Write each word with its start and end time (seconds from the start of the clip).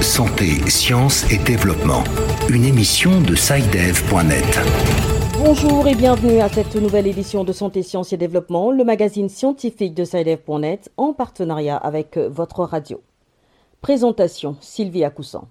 Santé, 0.00 0.68
sciences 0.68 1.30
et 1.30 1.38
développement. 1.38 2.02
Une 2.48 2.64
émission 2.64 3.20
de 3.20 3.36
SciDev.net. 3.36 4.58
Bonjour 5.38 5.86
et 5.86 5.94
bienvenue 5.94 6.40
à 6.40 6.48
cette 6.48 6.74
nouvelle 6.74 7.06
édition 7.06 7.44
de 7.44 7.52
Santé, 7.52 7.84
Sciences 7.84 8.12
et 8.12 8.16
Développement, 8.16 8.72
le 8.72 8.82
magazine 8.82 9.28
scientifique 9.28 9.94
de 9.94 10.04
SciDev.net 10.04 10.90
en 10.96 11.12
partenariat 11.12 11.76
avec 11.76 12.18
votre 12.18 12.64
radio. 12.64 13.00
Présentation 13.82 14.56
Sylvie 14.60 15.04
Acoussan. 15.04 15.46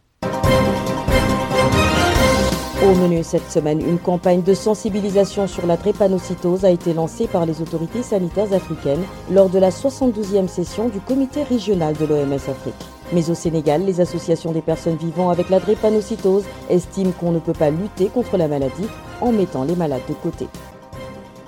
Au 2.84 2.95
menu 2.95 3.23
cette 3.23 3.52
semaine, 3.52 3.79
une 3.79 4.00
campagne 4.00 4.41
de 4.41 4.55
sensibilisation 4.55 5.45
sur 5.45 5.68
la 5.68 5.77
drépanocytose 5.77 6.66
a 6.66 6.71
été 6.71 6.93
lancée 6.93 7.27
par 7.27 7.45
les 7.45 7.61
autorités 7.61 8.02
sanitaires 8.02 8.52
africaines 8.54 9.04
lors 9.30 9.50
de 9.50 9.59
la 9.59 9.70
72e 9.70 10.48
session 10.48 10.89
du 10.89 10.99
comité 10.99 11.44
régional 11.44 11.94
de 11.95 12.05
l'OMS 12.05 12.34
Afrique. 12.34 12.73
Mais 13.13 13.30
au 13.30 13.36
Sénégal, 13.36 13.86
les 13.86 14.02
associations 14.02 14.52
des 14.52 14.63
personnes 14.63 14.95
vivant 14.95 15.30
avec 15.30 15.52
la 15.52 15.59
drépanocytose 15.59 16.45
estiment 16.72 17.12
qu'on 17.12 17.31
ne 17.31 17.38
peut 17.38 17.53
pas 17.53 17.70
lutter 17.70 18.08
contre 18.08 18.36
la 18.36 18.48
maladie 18.48 18.88
en 19.22 19.31
mettant 19.31 19.63
les 19.63 19.75
malades 19.75 20.02
de 20.09 20.16
côté. 20.16 20.48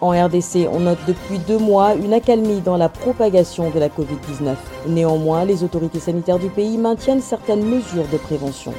En 0.02 0.09
RDC, 0.11 0.67
on 0.71 0.81
note 0.81 0.99
depuis 1.07 1.39
deux 1.39 1.57
mois 1.57 1.95
une 1.95 2.13
accalmie 2.13 2.61
dans 2.61 2.77
la 2.77 2.89
propagation 2.89 3.71
de 3.71 3.79
la 3.79 3.89
Covid-19. 3.89 4.53
Néanmoins, 4.88 5.45
les 5.45 5.63
autorités 5.63 5.99
sanitaires 5.99 6.38
du 6.38 6.49
pays 6.49 6.77
maintiennent 6.77 7.21
certaines 7.21 7.65
mesures 7.65 8.07
de 8.11 8.17
prévention. 8.17 8.73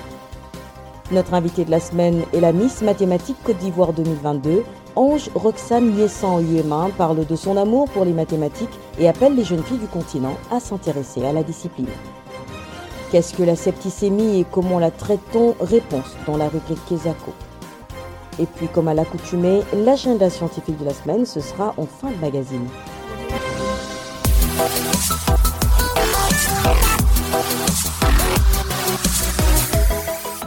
Notre 1.11 1.35
invitée 1.35 1.67
de 1.67 1.71
la 1.71 1.81
semaine 1.81 2.23
est 2.33 2.41
la 2.41 2.53
Miss 2.53 2.81
Mathématiques 2.81 3.37
Côte 3.45 3.59
d'Ivoire 3.59 3.93
2022. 3.93 4.65
Ange 4.97 5.29
Roxane 5.35 5.91
Niessan 5.91 6.41
Huemin 6.41 6.89
parle 6.97 7.27
de 7.27 7.37
son 7.37 7.59
amour 7.59 7.91
pour 7.91 8.07
les 8.07 8.15
mathématiques 8.15 8.71
et 8.99 9.07
appelle 9.07 9.35
les 9.35 9.45
jeunes 9.45 9.63
filles 9.63 9.79
du 9.79 9.87
continent 9.87 10.37
à 10.51 10.61
s'intéresser 10.61 11.27
à 11.27 11.33
la 11.33 11.43
discipline. 11.43 11.89
Qu'est-ce 13.11 13.35
que 13.35 13.43
la 13.43 13.55
septicémie 13.55 14.41
et 14.41 14.47
comment 14.51 14.79
la 14.79 14.91
traite-t-on 14.91 15.55
Réponse 15.61 16.17
dans 16.27 16.39
la 16.39 16.49
rubrique 16.49 16.85
Kesako. 16.89 17.33
Et 18.39 18.47
puis, 18.47 18.69
comme 18.69 18.89
à 18.89 18.95
l'accoutumée, 18.95 19.61
l'agenda 19.75 20.31
scientifique 20.31 20.79
de 20.79 20.87
la 20.87 20.95
semaine, 20.95 21.27
ce 21.27 21.41
sera 21.41 21.75
en 21.77 21.87
fin 21.87 22.11
de 22.11 22.17
magazine. 22.17 22.67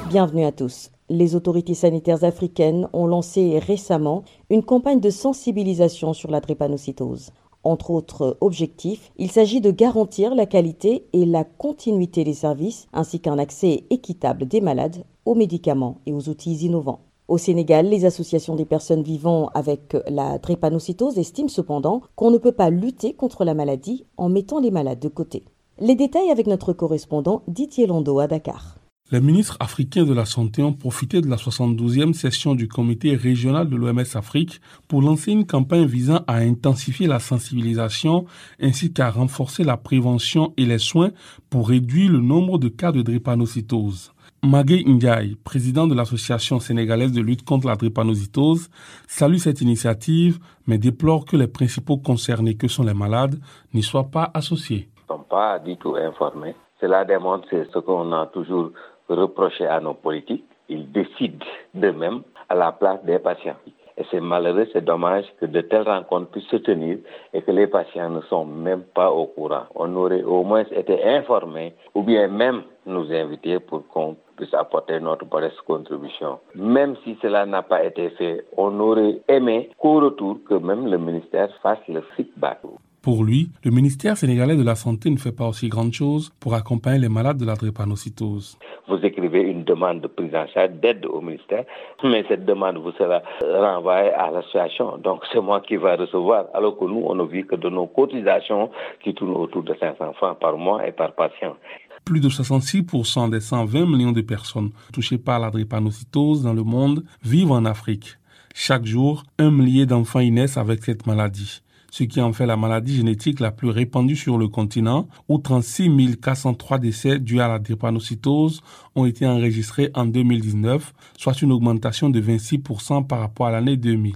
Bienvenue 0.10 0.46
à 0.46 0.54
tous. 0.54 0.90
Les 1.10 1.36
autorités 1.36 1.74
sanitaires 1.74 2.24
africaines 2.24 2.88
ont 2.94 3.08
lancé 3.08 3.60
récemment 3.60 4.24
une 4.50 4.64
campagne 4.64 5.02
de 5.02 5.10
sensibilisation 5.10 6.14
sur 6.14 6.32
la 6.32 6.40
drépanocytose. 6.40 7.32
Entre 7.66 7.92
autres 7.92 8.38
objectifs, 8.40 9.12
il 9.18 9.30
s'agit 9.30 9.60
de 9.60 9.70
garantir 9.70 10.34
la 10.34 10.46
qualité 10.46 11.08
et 11.12 11.26
la 11.26 11.44
continuité 11.44 12.24
des 12.24 12.34
services 12.34 12.88
ainsi 12.94 13.20
qu'un 13.20 13.38
accès 13.38 13.84
équitable 13.90 14.48
des 14.48 14.62
malades 14.62 15.04
aux 15.26 15.36
médicaments 15.36 15.98
et 16.06 16.14
aux 16.14 16.30
outils 16.30 16.56
innovants. 16.56 17.02
Au 17.28 17.38
Sénégal, 17.38 17.90
les 17.90 18.06
associations 18.06 18.56
des 18.56 18.64
personnes 18.64 19.04
vivant 19.04 19.50
avec 19.54 19.98
la 20.08 20.38
drépanocytose 20.38 21.18
estiment 21.18 21.50
cependant 21.50 22.02
qu'on 22.16 22.32
ne 22.32 22.38
peut 22.38 22.54
pas 22.54 22.70
lutter 22.70 23.14
contre 23.14 23.44
la 23.44 23.54
maladie 23.54 24.06
en 24.16 24.30
mettant 24.30 24.62
les 24.62 24.72
malades 24.72 25.00
de 25.00 25.10
côté. 25.10 25.44
Les 25.80 25.96
détails 25.96 26.32
avec 26.32 26.48
notre 26.48 26.72
correspondant 26.72 27.42
Didier 27.50 27.88
Lando 27.88 28.20
à 28.20 28.28
Dakar. 28.28 28.77
Les 29.10 29.22
ministres 29.22 29.56
africains 29.62 30.04
de 30.04 30.14
la 30.14 30.26
Santé 30.26 30.62
ont 30.62 30.74
profité 30.74 31.22
de 31.22 31.30
la 31.30 31.38
72e 31.38 32.12
session 32.12 32.56
du 32.56 32.68
comité 32.68 33.16
régional 33.16 33.70
de 33.70 33.78
l'OMS 33.78 34.04
Afrique 34.16 34.60
pour 34.90 35.02
lancer 35.02 35.32
une 35.32 35.48
campagne 35.48 35.86
visant 35.86 36.26
à 36.28 36.40
intensifier 36.40 37.08
la 37.08 37.20
sensibilisation 37.20 38.26
ainsi 38.62 38.92
qu'à 38.92 39.10
renforcer 39.10 39.64
la 39.64 39.78
prévention 39.78 40.54
et 40.58 40.66
les 40.66 40.78
soins 40.78 41.12
pour 41.50 41.70
réduire 41.70 42.12
le 42.12 42.20
nombre 42.20 42.58
de 42.58 42.68
cas 42.68 42.92
de 42.92 43.02
drépanocytose. 43.02 44.12
Magé 44.44 44.84
Ndiaye, 44.84 45.36
président 45.36 45.88
de 45.88 45.96
l'Association 45.96 46.60
sénégalaise 46.60 47.14
de 47.14 47.22
lutte 47.22 47.46
contre 47.46 47.68
la 47.68 47.78
drépanocytose, 47.78 48.68
salue 49.08 49.38
cette 49.38 49.62
initiative 49.62 50.38
mais 50.68 50.78
déplore 50.80 51.24
que 51.24 51.38
les 51.38 51.48
principaux 51.48 51.96
concernés 51.98 52.58
que 52.58 52.68
sont 52.68 52.84
les 52.84 52.94
malades 52.94 53.40
n'y 53.74 53.84
soient 53.84 54.12
pas 54.12 54.30
associés. 54.34 54.90
Ils 54.98 55.14
ne 55.14 55.18
sont 55.18 55.24
pas 55.30 55.60
du 55.60 55.78
tout 55.78 55.96
informés. 55.96 56.56
Cela 56.82 57.06
démontre 57.06 57.48
ce 57.50 57.80
qu'on 57.80 58.12
a 58.12 58.28
toujours 58.28 58.72
reprocher 59.10 59.68
à 59.68 59.80
nos 59.80 59.94
politiques. 59.94 60.46
Ils 60.70 60.92
décident 60.92 61.46
d'eux-mêmes 61.74 62.22
à 62.50 62.56
la 62.56 62.72
place 62.72 63.04
des 63.04 63.20
patients. 63.20 63.56
Et 63.98 64.04
c'est 64.12 64.22
malheureux, 64.22 64.68
c'est 64.72 64.86
dommage 64.86 65.26
que 65.40 65.48
de 65.48 65.62
telles 65.62 65.90
rencontres 65.90 66.30
puissent 66.30 66.48
se 66.50 66.58
tenir 66.58 67.00
et 67.34 67.42
que 67.42 67.50
les 67.52 67.66
patients 67.66 68.12
ne 68.12 68.22
sont 68.22 68.46
même 68.46 68.84
pas 68.94 69.12
au 69.12 69.26
courant. 69.26 69.64
On 69.74 69.96
aurait 69.96 70.22
au 70.22 70.44
moins 70.44 70.66
été 70.72 71.04
informés 71.04 71.74
ou 71.96 72.04
bien 72.04 72.28
même 72.28 72.62
nous 72.86 73.12
inviter 73.12 73.60
pour 73.60 73.88
qu'on 73.88 74.16
puisse 74.36 74.54
apporter 74.54 75.00
notre 75.00 75.26
modeste 75.26 75.60
contribution. 75.66 76.40
Même 76.54 76.96
si 77.04 77.18
cela 77.24 77.48
n'a 77.48 77.64
pas 77.64 77.84
été 77.84 78.12
fait, 78.12 78.46
on 78.56 78.80
aurait 78.80 79.20
aimé 79.28 79.72
qu'au 79.80 80.00
retour 80.00 80.38
que 80.48 80.54
même 80.54 80.86
le 80.86 81.00
ministère 81.00 81.50
fasse 81.64 81.80
le 81.88 82.02
feedback. 82.16 82.60
Pour 83.08 83.24
lui, 83.24 83.52
le 83.64 83.72
ministère 83.72 84.18
sénégalais 84.18 84.58
de 84.58 84.64
la 84.64 84.76
Santé 84.76 85.10
ne 85.10 85.16
fait 85.16 85.32
pas 85.32 85.48
aussi 85.48 85.70
grande 85.70 85.94
chose 85.94 86.30
pour 86.42 86.56
accompagner 86.56 87.00
les 87.00 87.08
malades 87.08 87.38
de 87.38 87.46
la 87.46 87.54
drépanocytose. 87.54 88.58
Vous 88.90 88.98
écrivez 88.98 89.44
une 89.44 89.64
demande 89.64 90.02
de 90.02 90.08
prise 90.08 90.36
en 90.36 90.46
charge 90.48 90.72
d'aide 90.82 91.06
au 91.06 91.22
ministère, 91.22 91.64
mais 92.04 92.26
cette 92.28 92.44
demande 92.44 92.76
vous 92.80 92.92
sera 92.92 93.22
renvoyée 93.42 94.12
à 94.12 94.30
l'association. 94.30 94.98
Donc 94.98 95.22
c'est 95.32 95.40
moi 95.40 95.62
qui 95.62 95.78
vais 95.78 95.96
recevoir, 95.96 96.48
alors 96.54 96.78
que 96.78 96.84
nous, 96.84 97.02
on 97.06 97.16
ne 97.16 97.24
vit 97.24 97.46
que 97.46 97.56
de 97.56 97.70
nos 97.70 97.88
cotisations 97.88 98.72
qui 99.02 99.14
tournent 99.14 99.38
autour 99.38 99.64
de 99.64 99.74
500 99.80 100.12
francs 100.12 100.38
par 100.38 100.58
mois 100.58 100.86
et 100.86 100.92
par 100.92 101.16
patient. 101.16 101.56
Plus 102.04 102.20
de 102.20 102.28
66% 102.28 103.30
des 103.30 103.40
120 103.40 103.86
millions 103.86 104.12
de 104.12 104.20
personnes 104.20 104.72
touchées 104.92 105.18
par 105.18 105.40
la 105.40 105.50
drépanocytose 105.50 106.44
dans 106.44 106.54
le 106.54 106.64
monde 106.64 107.06
vivent 107.24 107.54
en 107.54 107.64
Afrique. 107.64 108.18
Chaque 108.54 108.84
jour, 108.84 109.24
un 109.40 109.50
millier 109.50 109.86
d'enfants 109.86 110.20
y 110.20 110.30
naissent 110.30 110.58
avec 110.58 110.84
cette 110.84 111.08
maladie 111.08 111.62
ce 111.98 112.04
qui 112.04 112.22
en 112.22 112.32
fait 112.32 112.46
la 112.46 112.58
maladie 112.58 112.96
génétique 112.98 113.40
la 113.40 113.50
plus 113.50 113.72
répandue 113.72 114.16
sur 114.16 114.38
le 114.38 114.48
continent, 114.48 115.08
où 115.30 115.40
36 115.40 116.18
403 116.22 116.78
décès 116.78 117.18
dus 117.18 117.40
à 117.40 117.48
la 117.48 117.58
drépanocytose 117.58 118.62
ont 118.96 119.06
été 119.06 119.26
enregistrés 119.26 119.90
en 119.96 120.06
2019, 120.06 120.94
soit 121.18 121.42
une 121.42 121.52
augmentation 121.52 122.12
de 122.12 122.22
26% 122.22 123.08
par 123.08 123.20
rapport 123.20 123.48
à 123.48 123.52
l'année 123.52 123.78
2000. 123.78 124.14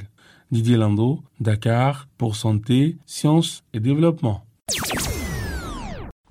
Didier 0.51 0.77
Lando, 0.77 1.21
Dakar, 1.39 2.07
pour 2.19 2.35
Santé, 2.35 2.97
Sciences 3.07 3.63
et 3.73 3.79
Développement. 3.79 4.41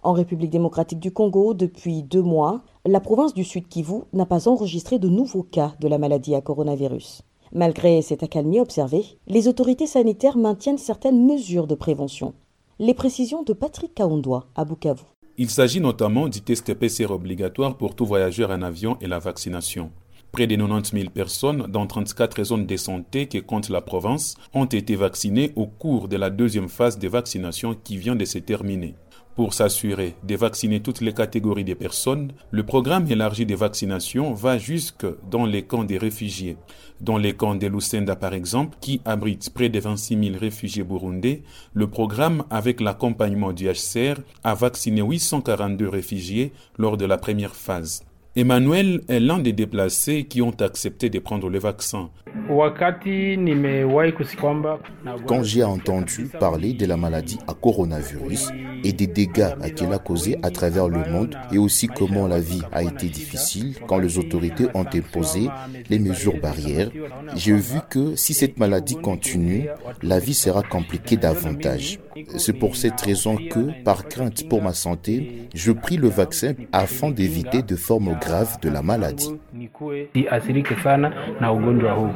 En 0.04 0.12
République 0.12 0.50
démocratique 0.50 1.00
du 1.00 1.10
Congo, 1.10 1.52
depuis 1.54 2.04
deux 2.04 2.22
mois, 2.22 2.60
la 2.86 3.00
province 3.00 3.34
du 3.34 3.42
Sud 3.42 3.66
Kivu 3.66 4.02
n'a 4.12 4.24
pas 4.24 4.46
enregistré 4.46 5.00
de 5.00 5.08
nouveaux 5.08 5.42
cas 5.42 5.74
de 5.80 5.88
la 5.88 5.98
maladie 5.98 6.36
à 6.36 6.42
coronavirus. 6.42 7.24
Malgré 7.52 8.00
cette 8.00 8.22
accalmie 8.22 8.60
observée, 8.60 9.04
les 9.26 9.48
autorités 9.48 9.88
sanitaires 9.88 10.36
maintiennent 10.36 10.78
certaines 10.78 11.26
mesures 11.26 11.66
de 11.66 11.74
prévention. 11.74 12.32
Les 12.78 12.94
précisions 12.94 13.42
de 13.42 13.52
Patrick 13.52 13.92
Kaondoa 13.92 14.46
à 14.54 14.64
Bukavu. 14.64 15.02
Il 15.36 15.50
s'agit 15.50 15.80
notamment 15.80 16.28
du 16.28 16.42
test 16.42 16.72
PCR 16.74 17.10
obligatoire 17.10 17.76
pour 17.76 17.96
tout 17.96 18.06
voyageur 18.06 18.50
en 18.50 18.62
avion 18.62 18.96
et 19.00 19.08
la 19.08 19.18
vaccination. 19.18 19.90
Près 20.30 20.46
de 20.46 20.54
90 20.54 20.92
000 20.96 21.10
personnes 21.10 21.66
dans 21.66 21.88
34 21.88 22.44
zones 22.44 22.66
de 22.66 22.76
santé 22.76 23.26
qui 23.26 23.42
comptent 23.42 23.68
la 23.68 23.80
province 23.80 24.36
ont 24.54 24.66
été 24.66 24.94
vaccinées 24.94 25.52
au 25.56 25.66
cours 25.66 26.06
de 26.06 26.16
la 26.16 26.30
deuxième 26.30 26.68
phase 26.68 27.00
de 27.00 27.08
vaccination 27.08 27.74
qui 27.74 27.96
vient 27.96 28.14
de 28.14 28.24
se 28.24 28.38
terminer. 28.38 28.94
Pour 29.40 29.54
s'assurer 29.54 30.16
de 30.22 30.36
vacciner 30.36 30.80
toutes 30.80 31.00
les 31.00 31.14
catégories 31.14 31.64
de 31.64 31.72
personnes, 31.72 32.32
le 32.50 32.62
programme 32.62 33.10
élargi 33.10 33.46
de 33.46 33.54
vaccination 33.54 34.34
va 34.34 34.58
jusque 34.58 35.06
dans 35.30 35.46
les 35.46 35.62
camps 35.62 35.84
des 35.84 35.96
réfugiés. 35.96 36.58
Dans 37.00 37.16
les 37.16 37.32
camps 37.32 37.54
de 37.54 37.66
Lucenda, 37.66 38.16
par 38.16 38.34
exemple, 38.34 38.76
qui 38.82 39.00
abrite 39.06 39.48
près 39.48 39.70
de 39.70 39.80
26 39.80 40.24
000 40.32 40.38
réfugiés 40.38 40.82
burundais, 40.82 41.42
le 41.72 41.86
programme, 41.86 42.44
avec 42.50 42.82
l'accompagnement 42.82 43.54
du 43.54 43.66
HCR, 43.66 44.20
a 44.44 44.54
vacciné 44.54 45.00
842 45.00 45.88
réfugiés 45.88 46.52
lors 46.76 46.98
de 46.98 47.06
la 47.06 47.16
première 47.16 47.56
phase. 47.56 48.02
Emmanuel 48.36 49.00
est 49.08 49.18
l'un 49.18 49.40
des 49.40 49.52
déplacés 49.52 50.22
qui 50.22 50.40
ont 50.40 50.54
accepté 50.60 51.10
de 51.10 51.18
prendre 51.18 51.50
le 51.50 51.58
vaccin. 51.58 52.10
Quand 55.26 55.42
j'ai 55.42 55.64
entendu 55.64 56.28
parler 56.38 56.72
de 56.74 56.86
la 56.86 56.96
maladie 56.96 57.38
à 57.48 57.54
coronavirus 57.54 58.50
et 58.84 58.92
des 58.92 59.08
dégâts 59.08 59.54
qu'elle 59.74 59.92
a 59.92 59.98
causés 59.98 60.38
à 60.44 60.50
travers 60.50 60.88
le 60.88 61.04
monde 61.10 61.36
et 61.52 61.58
aussi 61.58 61.88
comment 61.88 62.28
la 62.28 62.38
vie 62.38 62.62
a 62.70 62.84
été 62.84 63.08
difficile 63.08 63.74
quand 63.88 63.98
les 63.98 64.16
autorités 64.16 64.66
ont 64.74 64.86
imposé 64.94 65.48
les 65.88 65.98
mesures 65.98 66.40
barrières, 66.40 66.90
j'ai 67.34 67.54
vu 67.54 67.80
que 67.90 68.14
si 68.14 68.32
cette 68.32 68.58
maladie 68.60 68.96
continue, 68.96 69.66
la 70.02 70.20
vie 70.20 70.34
sera 70.34 70.62
compliquée 70.62 71.16
davantage. 71.16 71.98
C'est 72.36 72.52
pour 72.52 72.76
cette 72.76 73.00
raison 73.00 73.36
que, 73.36 73.82
par 73.82 74.06
crainte 74.08 74.48
pour 74.48 74.62
ma 74.62 74.72
santé, 74.74 75.48
je 75.54 75.72
pris 75.72 75.96
le 75.96 76.08
vaccin 76.08 76.54
afin 76.72 77.10
d'éviter 77.10 77.62
de 77.62 77.76
formes 77.76 78.18
graves 78.20 78.60
de 78.60 78.68
la 78.68 78.82
maladie. 78.82 79.38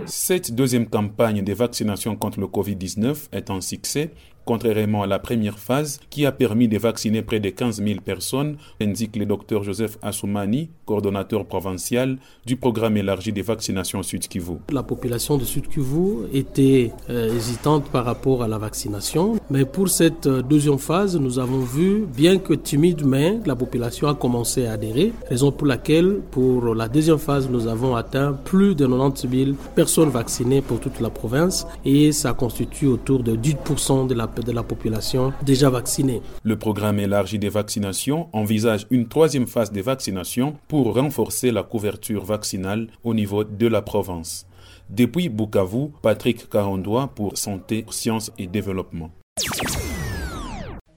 Cette 0.06 0.54
deuxième 0.54 0.86
campagne 0.86 1.42
de 1.42 1.52
vaccination 1.52 2.16
contre 2.16 2.40
le 2.40 2.46
Covid-19 2.46 3.28
est 3.32 3.50
un 3.50 3.60
succès 3.60 4.10
Contrairement 4.44 5.02
à 5.02 5.06
la 5.06 5.18
première 5.18 5.58
phase, 5.58 6.00
qui 6.10 6.26
a 6.26 6.32
permis 6.32 6.68
de 6.68 6.78
vacciner 6.78 7.22
près 7.22 7.40
de 7.40 7.48
15 7.48 7.82
000 7.82 8.00
personnes, 8.00 8.56
indique 8.80 9.16
le 9.16 9.24
docteur 9.26 9.62
Joseph 9.62 9.96
Assoumani, 10.02 10.68
coordonnateur 10.84 11.46
provincial 11.46 12.18
du 12.44 12.56
programme 12.56 12.96
élargi 12.96 13.32
de 13.32 13.42
vaccination 13.42 14.02
Sud 14.02 14.28
Kivu. 14.28 14.56
La 14.70 14.82
population 14.82 15.38
de 15.38 15.44
Sud 15.44 15.68
Kivu 15.68 16.26
était 16.32 16.92
euh, 17.08 17.34
hésitante 17.34 17.84
par 17.90 18.04
rapport 18.04 18.42
à 18.42 18.48
la 18.48 18.58
vaccination, 18.58 19.36
mais 19.50 19.64
pour 19.64 19.88
cette 19.88 20.26
euh, 20.26 20.42
deuxième 20.42 20.78
phase, 20.78 21.16
nous 21.16 21.38
avons 21.38 21.60
vu, 21.60 22.06
bien 22.14 22.38
que 22.38 22.52
timide, 22.52 23.04
mais 23.04 23.38
la 23.46 23.56
population 23.56 24.08
a 24.08 24.14
commencé 24.14 24.66
à 24.66 24.72
adhérer, 24.72 25.12
raison 25.28 25.52
pour 25.52 25.66
laquelle, 25.66 26.20
pour 26.30 26.74
la 26.74 26.88
deuxième 26.88 27.18
phase, 27.18 27.48
nous 27.48 27.66
avons 27.66 27.96
atteint 27.96 28.32
plus 28.44 28.74
de 28.74 28.86
90 28.86 29.44
000 29.44 29.56
personnes 29.74 30.10
vaccinées 30.10 30.60
pour 30.60 30.80
toute 30.80 31.00
la 31.00 31.10
province 31.10 31.66
et 31.84 32.12
ça 32.12 32.34
constitue 32.34 32.86
autour 32.86 33.22
de 33.22 33.36
10% 33.36 34.06
de 34.06 34.14
la, 34.14 34.26
de 34.42 34.52
la 34.52 34.62
population 34.62 35.32
déjà 35.42 35.70
vaccinée. 35.70 36.22
Le 36.42 36.56
programme 36.56 36.98
élargi 36.98 37.38
des 37.38 37.48
vaccinations 37.48 38.28
envisage 38.32 38.86
une 38.90 39.08
troisième 39.08 39.46
phase 39.46 39.72
de 39.72 39.80
vaccination 39.80 40.56
pour 40.68 40.94
renforcer 40.94 41.50
la 41.50 41.62
couverture 41.62 42.24
vaccinale 42.24 42.88
au 43.04 43.14
niveau 43.14 43.44
de 43.44 43.66
la 43.66 43.82
province. 43.82 44.46
Depuis 44.90 45.28
Bukavu, 45.28 45.88
Patrick 46.02 46.48
Carondois 46.48 47.08
pour 47.14 47.38
Santé, 47.38 47.86
Sciences 47.90 48.30
et 48.38 48.46
Développement. 48.46 49.10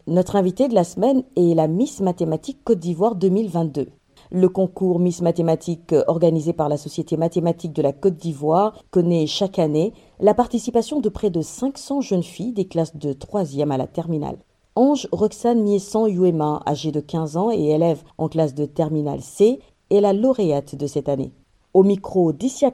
Notre 0.07 0.35
invité 0.35 0.67
de 0.67 0.73
la 0.73 0.83
semaine 0.83 1.23
est 1.35 1.53
la 1.53 1.67
Miss 1.67 1.99
Mathématiques 1.99 2.63
Côte 2.63 2.79
d'Ivoire 2.79 3.15
2022. 3.15 3.87
Le 4.29 4.49
concours 4.49 4.99
Miss 4.99 5.21
Mathématiques 5.21 5.95
organisé 6.07 6.51
par 6.51 6.67
la 6.67 6.75
Société 6.75 7.15
mathématique 7.15 7.71
de 7.71 7.81
la 7.81 7.93
Côte 7.93 8.17
d'Ivoire 8.17 8.83
connaît 8.91 9.25
chaque 9.25 9.57
année 9.57 9.93
la 10.19 10.33
participation 10.33 10.99
de 10.99 11.07
près 11.07 11.29
de 11.29 11.41
500 11.41 12.01
jeunes 12.01 12.23
filles 12.23 12.51
des 12.51 12.67
classes 12.67 12.97
de 12.97 13.13
3e 13.13 13.71
à 13.71 13.77
la 13.77 13.87
terminale. 13.87 14.37
Ange 14.75 15.07
Roxane 15.13 15.63
Miessan 15.63 16.07
Yuema, 16.07 16.61
âgée 16.67 16.91
de 16.91 16.99
15 16.99 17.37
ans 17.37 17.51
et 17.51 17.69
élève 17.69 18.03
en 18.17 18.27
classe 18.27 18.53
de 18.53 18.65
terminale 18.65 19.21
C, 19.21 19.59
est 19.89 20.01
la 20.01 20.11
lauréate 20.11 20.75
de 20.75 20.87
cette 20.87 21.07
année. 21.07 21.31
Au 21.73 21.83
micro 21.83 22.33
d'Issia 22.33 22.73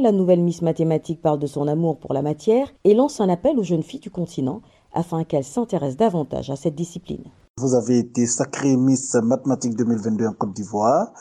la 0.00 0.12
nouvelle 0.12 0.40
Miss 0.40 0.60
Mathématiques 0.60 1.22
parle 1.22 1.38
de 1.38 1.46
son 1.46 1.68
amour 1.68 1.98
pour 1.98 2.14
la 2.14 2.22
matière 2.22 2.72
et 2.82 2.94
lance 2.94 3.20
un 3.20 3.28
appel 3.28 3.60
aux 3.60 3.62
jeunes 3.62 3.84
filles 3.84 4.00
du 4.00 4.10
continent 4.10 4.60
afin 4.92 5.22
qu'elles 5.22 5.44
s'intéressent 5.44 5.98
davantage 5.98 6.50
à 6.50 6.56
cette 6.56 6.74
discipline. 6.74 7.30
Vous 7.60 7.74
avez 7.74 7.98
été 7.98 8.26
sacrée 8.26 8.74
Miss 8.74 9.14
Mathématiques 9.22 9.76
2022 9.76 10.26
en 10.26 10.32
Côte 10.32 10.54
d'Ivoire. 10.54 11.12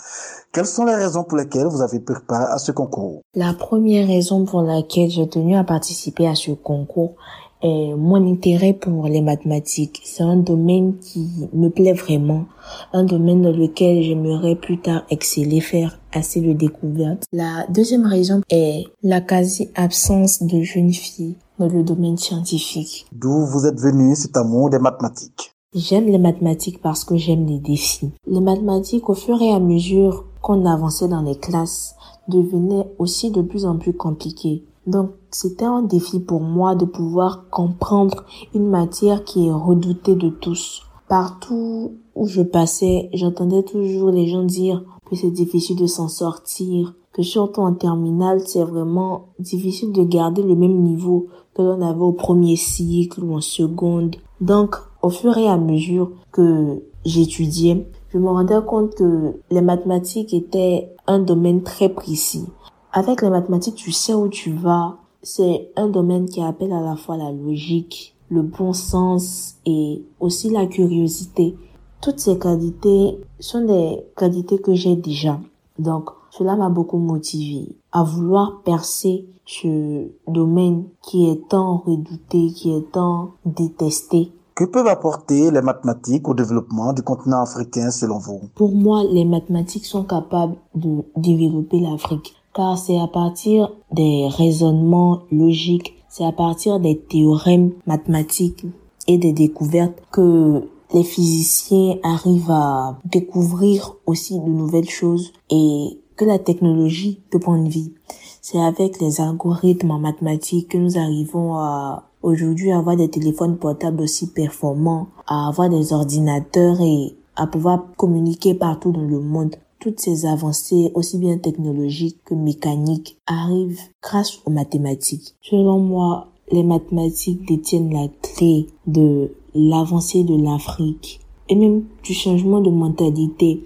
Quelles 0.53 0.65
sont 0.65 0.85
les 0.85 0.95
raisons 0.95 1.25
pour 1.25 1.37
lesquelles 1.37 1.67
vous 1.67 1.81
avez 1.81 1.99
préparé 1.99 2.45
à 2.45 2.57
ce 2.57 2.71
concours? 2.71 3.23
La 3.35 3.53
première 3.53 4.07
raison 4.07 4.45
pour 4.45 4.61
laquelle 4.61 5.09
j'ai 5.09 5.27
tenu 5.27 5.57
à 5.57 5.65
participer 5.65 6.27
à 6.27 6.35
ce 6.35 6.51
concours 6.51 7.15
est 7.61 7.93
mon 7.93 8.25
intérêt 8.31 8.71
pour 8.71 9.07
les 9.07 9.19
mathématiques. 9.21 9.99
C'est 10.05 10.23
un 10.23 10.37
domaine 10.37 10.97
qui 10.99 11.49
me 11.51 11.67
plaît 11.67 11.91
vraiment, 11.91 12.45
un 12.93 13.03
domaine 13.03 13.41
dans 13.41 13.51
lequel 13.51 14.01
j'aimerais 14.01 14.55
plus 14.55 14.79
tard 14.79 15.03
exceller, 15.09 15.59
faire 15.59 15.99
assez 16.13 16.39
de 16.39 16.53
découvertes. 16.53 17.25
La 17.33 17.67
deuxième 17.67 18.05
raison 18.05 18.39
est 18.49 18.85
la 19.03 19.19
quasi-absence 19.19 20.43
de 20.43 20.61
jeunes 20.61 20.93
filles 20.93 21.35
dans 21.57 21.67
le 21.67 21.83
domaine 21.83 22.17
scientifique. 22.17 23.07
D'où 23.11 23.45
vous 23.45 23.65
êtes 23.65 23.81
venu 23.81 24.15
cet 24.15 24.37
amour 24.37 24.69
des 24.69 24.79
mathématiques? 24.79 25.53
J'aime 25.75 26.07
les 26.07 26.17
mathématiques 26.17 26.81
parce 26.81 27.03
que 27.03 27.15
j'aime 27.15 27.45
les 27.45 27.59
défis. 27.59 28.09
Les 28.25 28.39
mathématiques, 28.39 29.07
au 29.07 29.13
fur 29.13 29.39
et 29.39 29.51
à 29.51 29.59
mesure 29.59 30.25
qu'on 30.41 30.65
avançait 30.65 31.07
dans 31.07 31.21
les 31.21 31.37
classes, 31.37 31.95
devenaient 32.27 32.91
aussi 32.97 33.29
de 33.29 33.43
plus 33.43 33.67
en 33.67 33.77
plus 33.77 33.93
compliquées. 33.93 34.63
Donc, 34.87 35.11
c'était 35.29 35.65
un 35.65 35.83
défi 35.83 36.21
pour 36.21 36.41
moi 36.41 36.73
de 36.73 36.85
pouvoir 36.85 37.49
comprendre 37.51 38.25
une 38.55 38.67
matière 38.67 39.23
qui 39.23 39.45
est 39.45 39.51
redoutée 39.51 40.15
de 40.15 40.29
tous. 40.29 40.81
Partout 41.07 41.91
où 42.15 42.25
je 42.25 42.41
passais, 42.41 43.11
j'entendais 43.13 43.61
toujours 43.61 44.09
les 44.09 44.25
gens 44.25 44.43
dire 44.43 44.83
que 45.05 45.15
c'est 45.15 45.29
difficile 45.29 45.75
de 45.75 45.85
s'en 45.85 46.07
sortir, 46.07 46.95
que 47.13 47.21
surtout 47.21 47.61
en 47.61 47.75
terminale, 47.75 48.41
c'est 48.43 48.63
vraiment 48.63 49.27
difficile 49.37 49.91
de 49.91 50.01
garder 50.01 50.41
le 50.41 50.55
même 50.55 50.81
niveau 50.81 51.27
que 51.53 51.61
l'on 51.61 51.81
avait 51.83 52.01
au 52.01 52.13
premier 52.13 52.55
cycle 52.55 53.23
ou 53.23 53.35
en 53.35 53.41
seconde. 53.41 54.15
Donc, 54.41 54.75
au 55.01 55.09
fur 55.09 55.37
et 55.37 55.47
à 55.47 55.57
mesure 55.57 56.11
que 56.31 56.83
j'étudiais, 57.05 57.87
je 58.11 58.17
me 58.17 58.27
rendais 58.27 58.59
compte 58.65 58.95
que 58.95 59.33
les 59.51 59.61
mathématiques 59.61 60.33
étaient 60.33 60.89
un 61.07 61.19
domaine 61.19 61.63
très 61.63 61.89
précis. 61.89 62.47
Avec 62.91 63.21
les 63.21 63.29
mathématiques, 63.29 63.75
tu 63.75 63.91
sais 63.91 64.13
où 64.13 64.27
tu 64.29 64.51
vas. 64.51 64.97
C'est 65.21 65.71
un 65.75 65.87
domaine 65.87 66.25
qui 66.25 66.41
appelle 66.41 66.73
à 66.73 66.81
la 66.81 66.95
fois 66.95 67.17
la 67.17 67.31
logique, 67.31 68.15
le 68.29 68.41
bon 68.41 68.73
sens 68.73 69.55
et 69.65 70.03
aussi 70.19 70.49
la 70.49 70.65
curiosité. 70.65 71.55
Toutes 72.01 72.19
ces 72.19 72.39
qualités 72.39 73.19
sont 73.39 73.65
des 73.65 73.99
qualités 74.15 74.57
que 74.57 74.73
j'ai 74.73 74.95
déjà. 74.95 75.39
Donc, 75.77 76.09
cela 76.31 76.55
m'a 76.55 76.69
beaucoup 76.69 76.97
motivé 76.97 77.75
à 77.91 78.03
vouloir 78.03 78.61
percer 78.63 79.25
ce 79.45 80.07
domaine 80.27 80.85
qui 81.01 81.29
est 81.29 81.47
tant 81.49 81.77
redouté, 81.77 82.47
qui 82.47 82.71
est 82.71 82.91
tant 82.91 83.31
détesté. 83.45 84.31
Que 84.59 84.65
peuvent 84.65 84.87
apporter 84.87 85.51
les 85.51 85.61
mathématiques 85.61 86.27
au 86.27 86.33
développement 86.33 86.91
du 86.91 87.01
continent 87.01 87.43
africain 87.43 87.91
selon 87.91 88.17
vous? 88.17 88.41
Pour 88.55 88.75
moi, 88.75 89.05
les 89.09 89.23
mathématiques 89.23 89.85
sont 89.85 90.03
capables 90.03 90.57
de 90.75 91.05
développer 91.15 91.79
l'Afrique 91.79 92.35
car 92.53 92.77
c'est 92.77 92.99
à 92.99 93.07
partir 93.07 93.71
des 93.93 94.27
raisonnements 94.27 95.21
logiques, 95.31 96.03
c'est 96.09 96.25
à 96.25 96.33
partir 96.33 96.81
des 96.81 96.99
théorèmes 96.99 97.71
mathématiques 97.87 98.65
et 99.07 99.17
des 99.17 99.31
découvertes 99.31 100.03
que 100.11 100.67
les 100.93 101.05
physiciens 101.05 101.95
arrivent 102.03 102.51
à 102.51 102.99
découvrir 103.05 103.95
aussi 104.07 104.41
de 104.41 104.49
nouvelles 104.49 104.89
choses 104.89 105.31
et 105.49 106.01
que 106.17 106.25
la 106.25 106.37
technologie 106.37 107.21
peut 107.31 107.39
prendre 107.39 107.69
vie. 107.69 107.93
C'est 108.41 108.59
avec 108.59 108.99
les 108.99 109.21
algorithmes 109.21 109.91
en 109.91 109.99
mathématiques 109.99 110.71
que 110.71 110.77
nous 110.77 110.97
arrivons 110.97 111.55
à 111.55 112.08
aujourd'hui 112.21 112.71
avoir 112.71 112.95
des 112.95 113.09
téléphones 113.09 113.57
portables 113.57 114.01
aussi 114.01 114.27
performants, 114.27 115.07
à 115.27 115.47
avoir 115.47 115.69
des 115.69 115.93
ordinateurs 115.93 116.81
et 116.81 117.15
à 117.35 117.47
pouvoir 117.47 117.85
communiquer 117.95 118.53
partout 118.53 118.91
dans 118.91 119.05
le 119.05 119.19
monde. 119.19 119.55
Toutes 119.79 119.99
ces 119.99 120.25
avancées, 120.25 120.91
aussi 120.93 121.17
bien 121.17 121.37
technologiques 121.37 122.21
que 122.25 122.35
mécaniques, 122.35 123.17
arrivent 123.27 123.79
grâce 124.03 124.39
aux 124.45 124.51
mathématiques. 124.51 125.35
Selon 125.41 125.79
moi, 125.79 126.27
les 126.51 126.63
mathématiques 126.63 127.47
détiennent 127.47 127.93
la 127.93 128.07
clé 128.21 128.67
de 128.87 129.31
l'avancée 129.55 130.23
de 130.23 130.35
l'Afrique 130.35 131.21
et 131.47 131.55
même 131.55 131.85
du 132.03 132.13
changement 132.13 132.59
de 132.59 132.69
mentalité. 132.69 133.63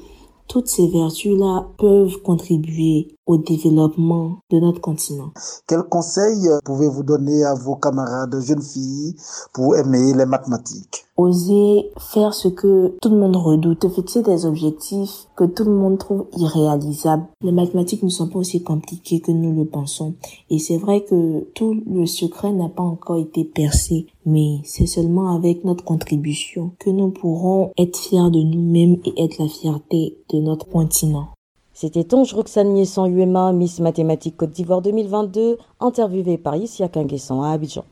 Toutes 0.48 0.68
ces 0.68 0.88
vertus-là 0.88 1.68
peuvent 1.78 2.22
contribuer 2.22 3.08
au 3.26 3.38
développement 3.38 4.40
de 4.50 4.60
notre 4.60 4.82
continent. 4.82 5.32
Quels 5.68 5.84
conseils 5.84 6.50
pouvez-vous 6.66 7.04
donner 7.04 7.44
à 7.44 7.54
vos 7.54 7.76
camarades 7.76 8.40
jeunes 8.42 8.62
filles 8.62 9.16
pour 9.54 9.76
aimer 9.76 10.14
les 10.14 10.26
mathématiques? 10.26 11.06
Oser 11.16 11.92
faire 12.00 12.34
ce 12.34 12.48
que 12.48 12.98
tout 13.00 13.10
le 13.10 13.18
monde 13.18 13.36
redoute, 13.36 13.88
fixer 13.88 14.24
des 14.24 14.48
objectifs 14.48 15.28
que 15.36 15.44
tout 15.44 15.64
le 15.64 15.72
monde 15.72 16.00
trouve 16.00 16.26
irréalisables. 16.36 17.28
Les 17.42 17.52
mathématiques 17.52 18.02
ne 18.02 18.10
sont 18.10 18.30
pas 18.30 18.40
aussi 18.40 18.64
compliquées 18.64 19.20
que 19.20 19.32
nous 19.32 19.54
le 19.56 19.66
pensons. 19.66 20.16
Et 20.50 20.58
c'est 20.58 20.78
vrai 20.78 21.04
que 21.04 21.42
tout 21.54 21.76
le 21.86 22.08
secret 22.08 22.52
n'a 22.52 22.70
pas 22.70 22.82
encore 22.82 23.18
été 23.18 23.44
percé, 23.46 24.08
mais 24.26 24.58
c'est 24.64 24.88
seulement 24.88 25.36
avec 25.36 25.64
notre 25.64 25.84
contribution 25.84 26.72
que 26.80 26.90
nous 26.90 27.12
pourrons 27.12 27.72
être 27.78 27.98
fiers 27.98 28.32
de 28.32 28.42
nous-mêmes 28.42 28.98
et 29.06 29.24
être 29.24 29.38
la 29.38 29.48
fierté 29.48 30.18
de 30.30 30.40
notre 30.40 30.68
continent. 30.68 31.28
C'était 31.76 32.14
Onge 32.14 32.34
Roxane 32.34 32.86
sans 32.86 33.08
UMA, 33.08 33.52
Miss 33.52 33.80
Mathématiques 33.80 34.38
Côte 34.38 34.52
d'Ivoire 34.52 34.84
2022, 34.84 35.58
interviewée 35.80 36.38
par 36.38 36.56
Isia 36.56 36.88
Kanguessan 36.88 37.42
à 37.42 37.52
Abidjan. 37.52 37.84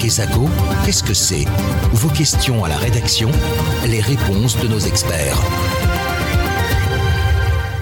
Kesako, 0.00 0.42
qu'est-ce 0.84 1.02
que 1.02 1.14
c'est? 1.14 1.46
Vos 1.94 2.08
questions 2.10 2.62
à 2.62 2.68
la 2.68 2.76
rédaction, 2.76 3.28
les 3.88 4.00
réponses 4.00 4.56
de 4.62 4.68
nos 4.68 4.78
experts. 4.78 5.36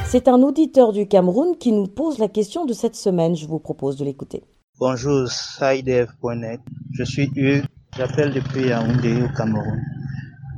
C'est 0.06 0.26
un 0.28 0.40
auditeur 0.42 0.92
du 0.92 1.06
Cameroun 1.06 1.56
qui 1.58 1.72
nous 1.72 1.86
pose 1.86 2.18
la 2.18 2.28
question 2.28 2.64
de 2.64 2.72
cette 2.72 2.96
semaine. 2.96 3.36
Je 3.36 3.46
vous 3.46 3.58
propose 3.58 3.96
de 3.96 4.06
l'écouter. 4.06 4.42
Bonjour, 4.80 5.28
Saidev.net. 5.28 6.60
Je 6.92 7.04
suis 7.04 7.30
Hugues. 7.36 7.64
J'appelle 7.94 8.32
depuis 8.32 8.68
Yaoundé 8.68 9.22
au 9.22 9.28
Cameroun. 9.36 9.78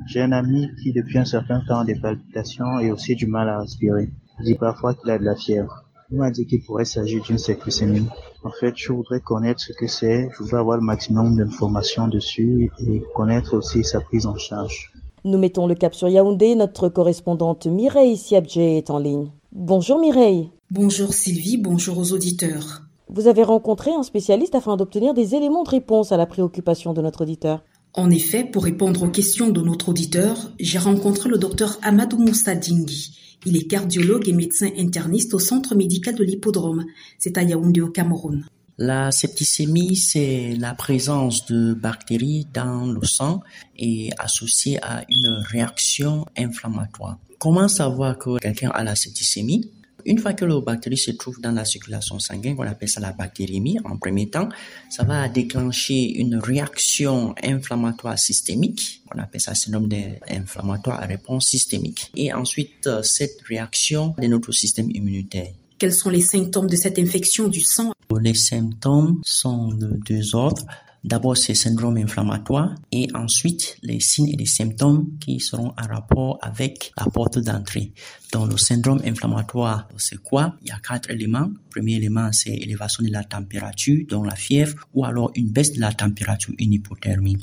J'ai 0.07 0.21
un 0.21 0.33
ami 0.33 0.69
qui 0.83 0.93
depuis 0.93 1.19
un 1.19 1.25
certain 1.25 1.61
temps 1.67 1.81
a 1.81 1.85
des 1.85 1.95
palpitations 1.95 2.79
et 2.79 2.91
aussi 2.91 3.15
du 3.15 3.27
mal 3.27 3.49
à 3.49 3.61
respirer. 3.61 4.11
Il 4.41 4.45
dit 4.45 4.55
parfois 4.55 4.95
qu'il 4.95 5.11
a 5.11 5.19
de 5.19 5.25
la 5.25 5.35
fièvre. 5.35 5.85
Il 6.11 6.19
m'a 6.19 6.31
dit 6.31 6.47
qu'il 6.47 6.63
pourrait 6.63 6.85
s'agir 6.85 7.23
d'une 7.23 7.39
septicémie. 7.39 8.07
En 8.45 8.51
fait, 8.51 8.75
je 8.77 8.93
voudrais 8.93 9.21
connaître 9.21 9.61
ce 9.61 9.73
que 9.73 9.87
c'est, 9.87 10.29
je 10.33 10.43
voudrais 10.43 10.59
avoir 10.59 10.77
le 10.77 10.85
maximum 10.85 11.37
d'informations 11.37 12.09
dessus 12.09 12.71
et 12.87 13.03
connaître 13.15 13.57
aussi 13.57 13.83
sa 13.83 14.01
prise 14.01 14.27
en 14.27 14.37
charge. 14.37 14.93
Nous 15.25 15.39
mettons 15.39 15.67
le 15.67 15.75
cap 15.75 15.95
sur 15.95 16.09
Yaoundé, 16.09 16.55
notre 16.55 16.91
correspondante 16.91 17.67
Mireille 17.67 18.19
Siabdje 18.19 18.59
est 18.59 18.91
en 18.91 18.99
ligne. 18.99 19.31
Bonjour 19.53 19.99
Mireille. 19.99 20.51
Bonjour 20.71 21.15
Sylvie, 21.15 21.57
bonjour 21.57 21.97
aux 21.97 22.13
auditeurs. 22.13 22.83
Vous 23.09 23.27
avez 23.27 23.43
rencontré 23.43 23.93
un 23.93 24.03
spécialiste 24.03 24.55
afin 24.55 24.77
d'obtenir 24.77 25.15
des 25.15 25.35
éléments 25.35 25.63
de 25.63 25.71
réponse 25.71 26.13
à 26.13 26.19
la 26.19 26.27
préoccupation 26.27 26.93
de 26.93 27.01
notre 27.01 27.23
auditeur. 27.23 27.63
En 27.97 28.11
effet, 28.11 28.43
pour 28.43 28.65
répondre 28.65 29.05
aux 29.05 29.09
questions 29.09 29.51
de 29.51 29.61
notre 29.61 29.91
auditeur, 29.91 30.51
j'ai 30.59 30.79
rencontré 30.79 31.29
le 31.29 31.39
docteur 31.39 31.79
Amadou 31.83 32.19
Moussa 32.19 32.57
Dingui. 32.57 33.17
Il 33.47 33.57
est 33.57 33.69
cardiologue 33.69 34.29
et 34.29 34.33
médecin 34.33 34.69
interniste 34.77 35.33
au 35.33 35.39
centre 35.39 35.77
médical 35.77 36.17
de 36.17 36.25
l'hippodrome. 36.25 36.85
C'est 37.21 37.39
à 37.39 37.45
Yaoundé 37.45 37.81
au 37.81 37.91
Cameroun. 37.91 38.45
La 38.79 39.13
septicémie, 39.13 39.95
c'est 39.95 40.57
la 40.59 40.75
présence 40.75 41.47
de 41.47 41.73
bactéries 41.73 42.49
dans 42.53 42.87
le 42.87 43.05
sang 43.05 43.45
et 43.77 44.11
associée 44.19 44.83
à 44.83 45.05
une 45.09 45.29
réaction 45.49 46.27
inflammatoire. 46.37 47.19
Comment 47.39 47.69
savoir 47.69 48.19
que 48.19 48.39
quelqu'un 48.41 48.71
a 48.71 48.83
la 48.83 48.97
septicémie? 48.97 49.71
Une 50.07 50.19
fois 50.19 50.33
que 50.33 50.45
le 50.45 50.61
bactérie 50.61 50.97
se 50.97 51.11
trouve 51.13 51.41
dans 51.41 51.53
la 51.53 51.65
circulation 51.65 52.19
sanguine, 52.19 52.57
on 52.59 52.63
appelle 52.63 52.89
ça 52.89 53.01
la 53.01 53.13
bactérémie 53.13 53.79
en 53.85 53.97
premier 53.97 54.29
temps, 54.29 54.49
ça 54.91 55.05
va 55.05 55.29
déclencher 55.29 56.19
une 56.19 56.37
réaction 56.37 57.35
inflammatoire 57.43 58.19
systémique. 58.19 59.03
On 59.15 59.19
appelle 59.19 59.41
ça 59.41 59.55
syndrome 59.55 59.89
inflammatoire 60.29 61.03
à 61.03 61.07
réponse 61.07 61.47
systémique. 61.47 62.11
Et 62.17 62.33
ensuite, 62.33 62.87
euh, 62.87 63.03
cette 63.03 63.41
réaction 63.43 64.15
de 64.21 64.27
notre 64.27 64.53
système 64.53 64.91
immunitaire. 64.91 65.53
Quels 65.79 65.93
sont 65.93 66.11
les 66.11 66.21
symptômes 66.21 66.69
de 66.69 66.77
cette 66.77 66.99
infection 66.99 67.49
du 67.49 67.61
sang? 67.61 67.93
Les 68.21 68.35
symptômes 68.35 69.21
sont 69.25 69.69
de 69.69 69.99
deux 70.07 70.35
ordres. 70.35 70.65
D'abord, 71.05 71.37
c'est 71.37 71.55
syndrome 71.55 71.99
inflammatoire 71.99 72.75
et 72.91 73.09
ensuite 73.13 73.77
les 73.83 74.01
signes 74.01 74.31
et 74.31 74.37
les 74.37 74.47
symptômes 74.47 75.11
qui 75.21 75.39
seront 75.39 75.75
en 75.79 75.87
rapport 75.87 76.39
avec 76.41 76.93
la 76.97 77.05
porte 77.05 77.39
d'entrée. 77.39 77.93
Dans 78.33 78.47
le 78.47 78.57
syndrome 78.57 79.03
inflammatoire, 79.05 79.87
c'est 79.99 80.23
quoi? 80.23 80.57
Il 80.63 80.69
y 80.69 80.71
a 80.71 80.79
quatre 80.79 81.11
éléments. 81.11 81.51
premier 81.69 81.97
élément, 81.97 82.31
c'est 82.33 82.55
élévation 82.55 83.05
de 83.05 83.11
la 83.11 83.23
température, 83.23 84.03
dont 84.09 84.23
la 84.23 84.35
fièvre, 84.35 84.77
ou 84.95 85.05
alors 85.05 85.31
une 85.35 85.51
baisse 85.51 85.75
de 85.75 85.81
la 85.81 85.93
température, 85.93 86.55
une 86.59 86.73
hypothermie. 86.73 87.37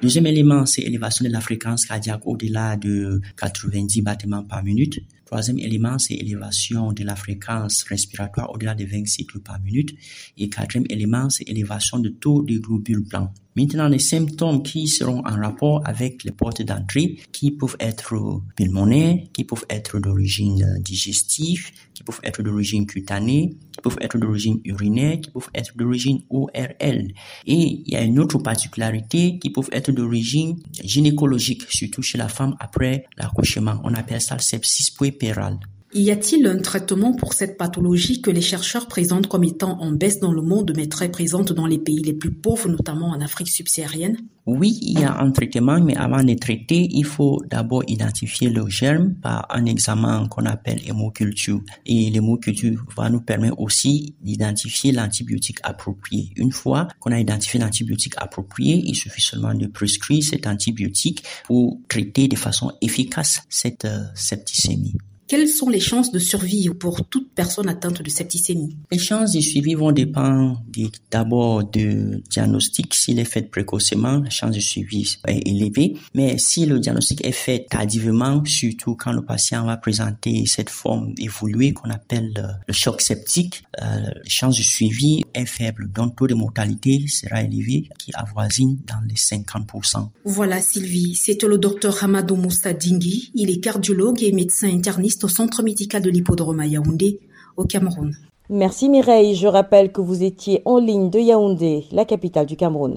Deuxième 0.00 0.26
élément, 0.26 0.64
c'est 0.64 0.82
élévation 0.82 1.24
de 1.24 1.30
la 1.30 1.40
fréquence 1.40 1.84
cardiaque 1.84 2.20
au-delà 2.24 2.76
de 2.76 3.20
90 3.36 4.02
battements 4.02 4.44
par 4.44 4.62
minute. 4.62 5.00
Troisième 5.24 5.58
élément, 5.58 5.98
c'est 5.98 6.14
élévation 6.14 6.92
de 6.92 7.02
la 7.02 7.16
fréquence 7.16 7.82
respiratoire 7.82 8.52
au-delà 8.54 8.76
de 8.76 8.84
20 8.84 9.08
cycles 9.08 9.40
par 9.40 9.60
minute. 9.60 9.92
Et 10.36 10.48
quatrième 10.48 10.86
élément, 10.88 11.28
c'est 11.30 11.48
élévation 11.48 11.98
de 11.98 12.10
taux 12.10 12.44
de 12.44 12.58
globules 12.58 13.04
blancs. 13.08 13.30
Maintenant, 13.58 13.88
les 13.88 13.98
symptômes 13.98 14.62
qui 14.62 14.86
seront 14.86 15.18
en 15.26 15.34
rapport 15.34 15.82
avec 15.84 16.22
les 16.22 16.30
portes 16.30 16.62
d'entrée, 16.62 17.18
qui 17.32 17.50
peuvent 17.50 17.76
être 17.80 18.14
pulmonaires, 18.54 19.16
qui 19.32 19.42
peuvent 19.42 19.66
être 19.68 19.98
d'origine 19.98 20.78
digestive, 20.80 21.72
qui 21.92 22.04
peuvent 22.04 22.20
être 22.22 22.40
d'origine 22.44 22.86
cutanée, 22.86 23.56
qui 23.72 23.80
peuvent 23.82 23.98
être 24.00 24.16
d'origine 24.16 24.60
urinaire, 24.64 25.20
qui 25.20 25.32
peuvent 25.32 25.50
être 25.56 25.76
d'origine 25.76 26.20
ORL. 26.30 27.12
Et 27.48 27.82
il 27.84 27.92
y 27.92 27.96
a 27.96 28.02
une 28.02 28.20
autre 28.20 28.38
particularité 28.38 29.40
qui 29.40 29.50
peuvent 29.50 29.70
être 29.72 29.90
d'origine 29.90 30.60
gynécologique, 30.80 31.62
surtout 31.68 32.02
chez 32.02 32.16
la 32.16 32.28
femme 32.28 32.54
après 32.60 33.06
l'accouchement. 33.16 33.80
On 33.82 33.92
appelle 33.94 34.20
ça 34.20 34.36
le 34.36 34.40
sepsis 34.40 34.94
puerpéral. 34.96 35.58
Y 35.94 36.10
a-t-il 36.10 36.46
un 36.46 36.58
traitement 36.58 37.14
pour 37.14 37.32
cette 37.32 37.56
pathologie 37.56 38.20
que 38.20 38.30
les 38.30 38.42
chercheurs 38.42 38.88
présentent 38.88 39.26
comme 39.26 39.44
étant 39.44 39.80
en 39.80 39.90
baisse 39.90 40.20
dans 40.20 40.32
le 40.32 40.42
monde, 40.42 40.72
mais 40.76 40.86
très 40.86 41.10
présente 41.10 41.52
dans 41.52 41.66
les 41.66 41.78
pays 41.78 42.02
les 42.02 42.12
plus 42.12 42.30
pauvres, 42.30 42.68
notamment 42.68 43.08
en 43.08 43.20
Afrique 43.22 43.48
subsaharienne? 43.48 44.18
Oui, 44.44 44.78
il 44.82 45.00
y 45.00 45.04
a 45.04 45.18
un 45.18 45.30
traitement, 45.30 45.80
mais 45.80 45.96
avant 45.96 46.22
de 46.22 46.34
traiter, 46.34 46.88
il 46.90 47.04
faut 47.04 47.42
d'abord 47.50 47.84
identifier 47.86 48.50
le 48.50 48.68
germe 48.68 49.14
par 49.14 49.46
un 49.50 49.64
examen 49.64 50.26
qu'on 50.28 50.44
appelle 50.44 50.80
hémoculture. 50.86 51.62
Et 51.86 52.10
l'hémoculture 52.10 52.84
va 52.94 53.08
nous 53.08 53.20
permettre 53.22 53.58
aussi 53.58 54.14
d'identifier 54.20 54.92
l'antibiotique 54.92 55.58
approprié. 55.62 56.32
Une 56.36 56.52
fois 56.52 56.88
qu'on 57.00 57.12
a 57.12 57.20
identifié 57.20 57.60
l'antibiotique 57.60 58.14
approprié, 58.18 58.82
il 58.84 58.94
suffit 58.94 59.22
seulement 59.22 59.54
de 59.54 59.66
prescrire 59.66 60.22
cet 60.22 60.46
antibiotique 60.46 61.24
pour 61.44 61.78
traiter 61.88 62.28
de 62.28 62.36
façon 62.36 62.72
efficace 62.82 63.42
cette 63.48 63.86
euh, 63.86 64.04
septicémie. 64.14 64.94
Quelles 65.28 65.48
sont 65.48 65.68
les 65.68 65.78
chances 65.78 66.10
de 66.10 66.18
survie 66.18 66.70
pour 66.70 67.06
toute 67.06 67.34
personne 67.34 67.68
atteinte 67.68 68.00
de 68.00 68.08
septicémie 68.08 68.78
Les 68.90 68.96
chances 68.96 69.32
de 69.32 69.40
survie 69.40 69.74
vont 69.74 69.92
dépendre 69.92 70.62
d'abord 71.10 71.64
du 71.64 72.22
diagnostic. 72.30 72.94
S'il 72.94 73.18
est 73.18 73.26
fait 73.26 73.42
précocement, 73.42 74.20
la 74.20 74.30
chance 74.30 74.54
de 74.54 74.60
survie 74.60 75.18
est 75.26 75.46
élevée. 75.46 75.98
Mais 76.14 76.38
si 76.38 76.64
le 76.64 76.78
diagnostic 76.78 77.26
est 77.26 77.32
fait 77.32 77.66
tardivement, 77.68 78.42
surtout 78.46 78.94
quand 78.94 79.12
le 79.12 79.20
patient 79.22 79.66
va 79.66 79.76
présenter 79.76 80.46
cette 80.46 80.70
forme 80.70 81.12
évoluée 81.18 81.74
qu'on 81.74 81.90
appelle 81.90 82.56
le 82.66 82.72
choc 82.72 83.02
septique, 83.02 83.64
euh, 83.82 83.84
la 84.00 84.28
chance 84.28 84.56
de 84.56 84.62
survie 84.62 85.24
est 85.34 85.44
faible. 85.44 85.92
Donc, 85.92 86.12
le 86.12 86.16
taux 86.16 86.26
de 86.26 86.34
mortalité 86.34 87.04
sera 87.06 87.42
élevé, 87.42 87.90
qui 87.98 88.12
avoisine 88.14 88.78
dans 88.86 89.06
les 89.06 89.16
50%. 89.16 90.08
Voilà 90.24 90.62
Sylvie, 90.62 91.14
c'était 91.16 91.46
le 91.46 91.58
docteur 91.58 92.02
Hamadou 92.02 92.34
Moussa 92.34 92.72
Dingui. 92.72 93.30
Il 93.34 93.50
est 93.50 93.60
cardiologue 93.60 94.22
et 94.22 94.32
médecin 94.32 94.68
interniste 94.70 95.17
au 95.24 95.28
centre 95.28 95.62
médical 95.62 96.02
de 96.02 96.10
l'hippodrome 96.10 96.60
à 96.60 96.66
Yaoundé, 96.66 97.20
au 97.56 97.64
Cameroun. 97.64 98.14
Merci 98.50 98.88
Mireille. 98.88 99.34
Je 99.34 99.46
rappelle 99.46 99.92
que 99.92 100.00
vous 100.00 100.22
étiez 100.22 100.62
en 100.64 100.78
ligne 100.78 101.10
de 101.10 101.18
Yaoundé, 101.18 101.84
la 101.92 102.04
capitale 102.04 102.46
du 102.46 102.56
Cameroun. 102.56 102.96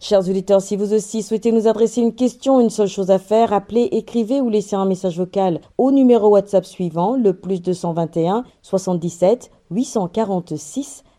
Chers 0.00 0.28
auditeurs, 0.28 0.62
si 0.62 0.76
vous 0.76 0.94
aussi 0.94 1.22
souhaitez 1.22 1.50
nous 1.50 1.66
adresser 1.66 2.00
une 2.00 2.14
question, 2.14 2.60
une 2.60 2.70
seule 2.70 2.88
chose 2.88 3.10
à 3.10 3.18
faire, 3.18 3.52
appelez, 3.52 3.88
écrivez 3.90 4.40
ou 4.40 4.48
laissez 4.48 4.76
un 4.76 4.86
message 4.86 5.18
vocal 5.18 5.60
au 5.76 5.90
numéro 5.90 6.28
WhatsApp 6.28 6.64
suivant, 6.64 7.16
le 7.16 7.32
plus 7.32 7.60
221 7.60 8.44
77 8.62 9.50
846 9.72 11.02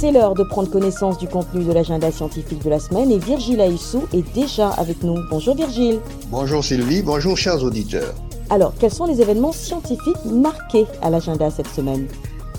C'est 0.00 0.12
l'heure 0.12 0.34
de 0.34 0.44
prendre 0.44 0.70
connaissance 0.70 1.18
du 1.18 1.26
contenu 1.26 1.64
de 1.64 1.72
l'agenda 1.72 2.12
scientifique 2.12 2.62
de 2.62 2.70
la 2.70 2.78
semaine 2.78 3.10
et 3.10 3.18
Virgile 3.18 3.60
Aissou 3.60 4.04
est 4.12 4.22
déjà 4.32 4.68
avec 4.70 5.02
nous. 5.02 5.16
Bonjour 5.28 5.56
Virgile. 5.56 5.98
Bonjour 6.30 6.62
Sylvie, 6.62 7.02
bonjour 7.02 7.36
chers 7.36 7.64
auditeurs. 7.64 8.14
Alors, 8.48 8.72
quels 8.78 8.92
sont 8.92 9.06
les 9.06 9.20
événements 9.20 9.50
scientifiques 9.50 10.24
marqués 10.24 10.86
à 11.02 11.10
l'agenda 11.10 11.50
cette 11.50 11.66
semaine? 11.66 12.06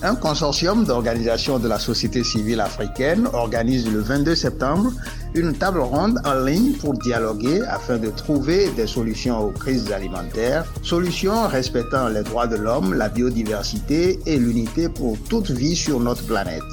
Un 0.01 0.15
consortium 0.15 0.83
d'organisations 0.83 1.59
de 1.59 1.69
la 1.69 1.79
société 1.79 2.25
civile 2.25 2.59
africaine 2.59 3.29
organise 3.31 3.89
le 3.89 3.99
22 3.99 4.35
septembre 4.35 4.91
une 5.33 5.53
table 5.53 5.79
ronde 5.79 6.19
en 6.25 6.43
ligne 6.43 6.73
pour 6.73 6.93
dialoguer 6.93 7.61
afin 7.69 7.97
de 7.97 8.09
trouver 8.09 8.69
des 8.71 8.87
solutions 8.87 9.39
aux 9.45 9.51
crises 9.51 9.93
alimentaires, 9.93 10.65
solutions 10.81 11.47
respectant 11.47 12.09
les 12.09 12.23
droits 12.23 12.47
de 12.47 12.57
l'homme, 12.57 12.95
la 12.95 13.07
biodiversité 13.07 14.19
et 14.25 14.37
l'unité 14.37 14.89
pour 14.89 15.17
toute 15.29 15.51
vie 15.51 15.77
sur 15.77 16.01
notre 16.01 16.25
planète. 16.25 16.63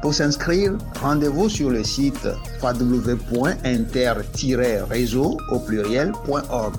Pour 0.00 0.14
s'inscrire, 0.14 0.78
rendez-vous 1.02 1.48
sur 1.48 1.70
le 1.70 1.82
site 1.82 2.28
www.inter-réseau 2.62 5.36
au 5.50 5.58
pluriel.org. 5.58 6.76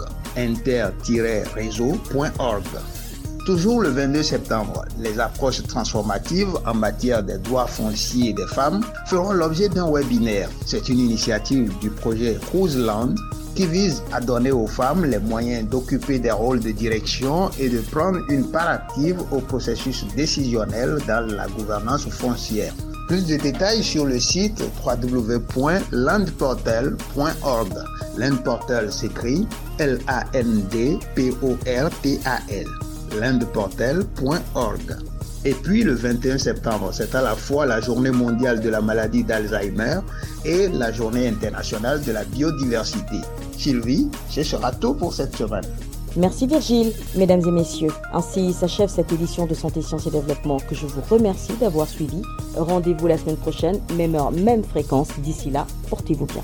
Toujours 3.46 3.82
le 3.82 3.90
22 3.90 4.24
septembre, 4.24 4.86
les 5.00 5.20
approches 5.20 5.62
transformatives 5.64 6.56
en 6.66 6.74
matière 6.74 7.22
des 7.24 7.40
droits 7.40 7.68
fonciers 7.68 8.32
des 8.34 8.48
femmes 8.48 8.86
feront 9.08 9.34
l'objet 9.34 9.68
d'un 9.68 9.92
webinaire. 9.92 10.50
C'est 10.66 10.88
une 10.88 11.00
initiative 11.00 11.78
du 11.80 11.90
projet 11.90 12.38
Land 12.78 13.16
qui 13.56 13.66
vise 13.66 14.02
à 14.14 14.22
donner 14.22 14.52
aux 14.52 14.68
femmes 14.68 15.04
les 15.04 15.20
moyens 15.20 15.68
d'occuper 15.68 16.20
des 16.20 16.32
rôles 16.32 16.62
de 16.62 16.72
direction 16.72 17.50
et 17.60 17.68
de 17.68 17.80
prendre 17.80 18.20
une 18.30 18.50
part 18.50 18.70
active 18.70 19.20
au 19.32 19.40
processus 19.40 20.06
décisionnel 20.16 21.00
dans 21.08 21.26
la 21.26 21.48
gouvernance 21.48 22.08
foncière. 22.08 22.74
Plus 23.10 23.26
de 23.26 23.36
détails 23.38 23.84
sur 23.84 24.06
le 24.06 24.20
site 24.20 24.64
www.landportal.org. 24.86 27.74
Landportal 28.16 28.94
s'écrit 28.94 29.48
L-A-N-D-P-O-R-T-A-L. 29.80 30.28
Landportal.org. 33.20 34.98
Et 35.44 35.56
puis 35.56 35.82
le 35.82 35.96
21 35.96 36.38
septembre, 36.38 36.92
c'est 36.94 37.16
à 37.16 37.24
la 37.24 37.34
fois 37.34 37.66
la 37.66 37.82
journée 37.82 38.12
mondiale 38.12 38.60
de 38.60 38.70
la 38.70 38.82
maladie 38.82 39.24
d'Alzheimer 39.24 40.02
et 40.46 40.68
la 40.68 40.92
journée 40.92 41.28
internationale 41.28 42.04
de 42.04 42.12
la 42.12 42.26
biodiversité. 42.26 43.22
Sylvie, 43.58 44.08
ce 44.30 44.44
sera 44.44 44.72
tout 44.72 44.94
pour 44.94 45.16
cette 45.16 45.36
semaine. 45.36 45.66
Merci 46.20 46.48
Virgile. 46.48 46.92
Mesdames 47.16 47.42
et 47.48 47.52
messieurs, 47.52 47.94
ainsi 48.12 48.52
s'achève 48.52 48.90
cette 48.90 49.10
édition 49.14 49.46
de 49.46 49.54
Santé, 49.54 49.82
Sciences 49.82 50.06
et 50.06 50.12
Développement 50.12 50.58
que 50.58 50.76
je 50.76 50.86
vous 50.86 51.02
remercie 51.10 51.54
d'avoir 51.54 51.88
suivi. 51.88 52.22
Rendez-vous 52.58 53.08
la 53.08 53.18
semaine 53.18 53.38
prochaine, 53.38 53.80
même 53.96 54.16
heure, 54.16 54.32
même 54.32 54.66
fréquence. 54.66 55.08
D'ici 55.20 55.50
là, 55.50 55.66
portez-vous 55.90 56.26
bien. 56.26 56.44